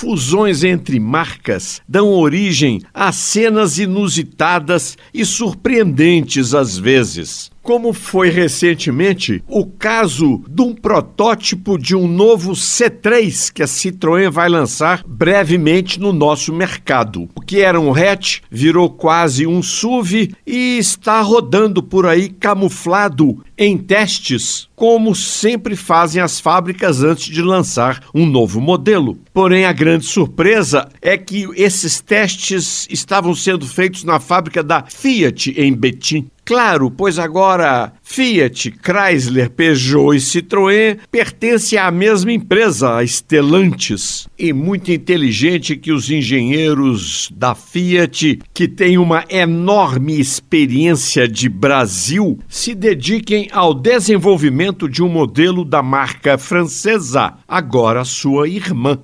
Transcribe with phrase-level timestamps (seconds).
[0.00, 9.42] fusões entre marcas dão origem a cenas inusitadas e surpreendentes às vezes como foi recentemente
[9.46, 16.00] o caso de um protótipo de um novo C3 que a Citroën vai lançar brevemente
[16.00, 17.28] no nosso mercado.
[17.34, 23.44] O que era um hatch virou quase um SUV e está rodando por aí camuflado
[23.56, 29.18] em testes, como sempre fazem as fábricas antes de lançar um novo modelo.
[29.34, 35.50] Porém, a grande surpresa é que esses testes estavam sendo feitos na fábrica da Fiat
[35.60, 36.30] em Betim.
[36.50, 44.26] Claro, pois agora Fiat, Chrysler, Peugeot e Citroën pertencem à mesma empresa, a Stellantis.
[44.36, 52.40] E muito inteligente que os engenheiros da Fiat, que têm uma enorme experiência de Brasil,
[52.48, 58.98] se dediquem ao desenvolvimento de um modelo da marca francesa, agora sua irmã.